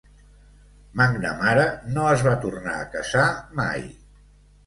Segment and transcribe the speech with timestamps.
[1.01, 1.65] McNamara
[1.97, 3.27] no es va tornar a casar
[3.61, 3.85] mai.